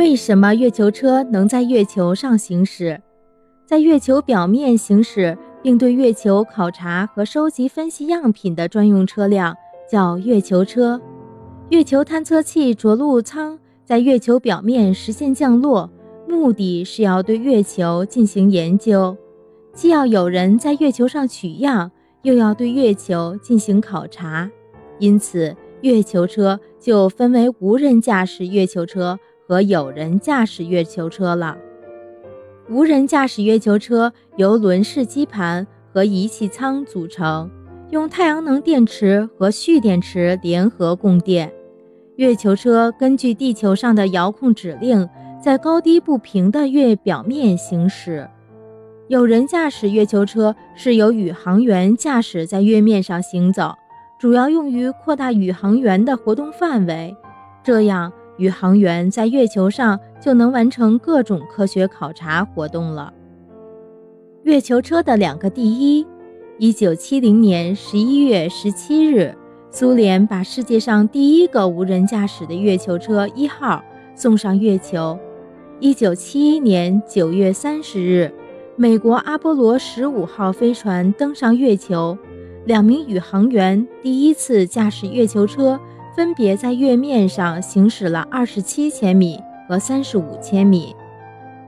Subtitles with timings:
[0.00, 2.98] 为什么月球车能在月球上行驶？
[3.66, 9.54] 在月球表面行驶，并对月球考察和收集分析样品的专用车辆
[9.86, 10.98] 叫月球车。
[11.68, 15.90] 月球探测器着陆舱在月球表面实现降落，
[16.26, 19.14] 目的是要对月球进行研究，
[19.74, 21.92] 既要有人在月球上取样，
[22.22, 24.50] 又要对月球进行考察，
[24.98, 25.54] 因此。
[25.82, 29.18] 月球车就分为无人驾驶月球车
[29.50, 31.58] 和有人驾驶月球车了。
[32.68, 37.50] 无人驾驶月球车由轮式机盘和仪器舱组成，
[37.90, 41.52] 用太阳能电池和蓄电池联合供电。
[42.14, 45.08] 月球车根据地球上的遥控指令，
[45.42, 48.30] 在高低不平的月表面行驶。
[49.08, 53.72] 有人驾驶月球车是由宇航员驾驶在月面上行走。
[54.16, 57.16] 主要用于扩大宇航员的活动范围，
[57.64, 63.12] 这样宇航员在月球上就能完成各种科学考察活动了。
[64.44, 66.06] 月球车的两个第一：
[66.58, 69.36] 一九七零年十一月十七日，
[69.70, 75.18] 苏联把世界上第一个无人驾驶的月球车一号送上月球；
[75.78, 78.32] 一九七一年九月三十日，
[78.74, 82.16] 美国阿波罗十五号飞船登上月球。
[82.64, 85.78] 两名宇航员第一次驾驶月球车，
[86.14, 90.94] 分别在月面上行驶了二十七千米和三十五千米。